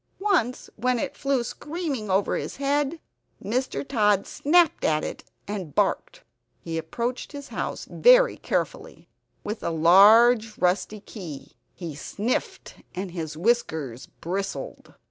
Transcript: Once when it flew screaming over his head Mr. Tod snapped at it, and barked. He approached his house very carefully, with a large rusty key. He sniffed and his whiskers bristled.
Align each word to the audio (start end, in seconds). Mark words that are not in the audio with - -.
Once 0.17 0.67
when 0.77 0.97
it 0.97 1.15
flew 1.15 1.43
screaming 1.43 2.09
over 2.09 2.35
his 2.35 2.55
head 2.55 2.99
Mr. 3.39 3.87
Tod 3.87 4.25
snapped 4.25 4.83
at 4.83 5.03
it, 5.03 5.23
and 5.47 5.75
barked. 5.75 6.23
He 6.59 6.79
approached 6.79 7.33
his 7.33 7.49
house 7.49 7.87
very 7.87 8.35
carefully, 8.37 9.09
with 9.43 9.61
a 9.61 9.69
large 9.69 10.57
rusty 10.57 11.01
key. 11.01 11.51
He 11.75 11.93
sniffed 11.93 12.77
and 12.95 13.11
his 13.11 13.37
whiskers 13.37 14.07
bristled. 14.07 14.95